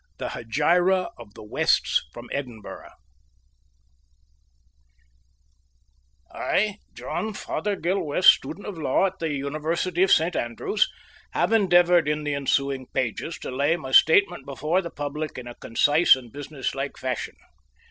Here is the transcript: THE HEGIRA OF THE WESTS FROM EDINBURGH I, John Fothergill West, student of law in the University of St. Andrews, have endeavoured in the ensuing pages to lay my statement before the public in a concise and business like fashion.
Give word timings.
THE 0.17 0.29
HEGIRA 0.29 1.11
OF 1.19 1.35
THE 1.35 1.43
WESTS 1.43 2.05
FROM 2.11 2.27
EDINBURGH 2.33 2.89
I, 6.31 6.77
John 6.95 7.33
Fothergill 7.33 8.01
West, 8.03 8.29
student 8.29 8.65
of 8.65 8.79
law 8.79 9.05
in 9.05 9.11
the 9.19 9.29
University 9.35 10.01
of 10.01 10.11
St. 10.11 10.35
Andrews, 10.35 10.89
have 11.33 11.53
endeavoured 11.53 12.07
in 12.07 12.23
the 12.23 12.33
ensuing 12.33 12.87
pages 12.95 13.37
to 13.43 13.51
lay 13.51 13.75
my 13.75 13.91
statement 13.91 14.43
before 14.47 14.81
the 14.81 14.89
public 14.89 15.37
in 15.37 15.45
a 15.45 15.53
concise 15.53 16.15
and 16.15 16.31
business 16.31 16.73
like 16.73 16.97
fashion. 16.97 17.35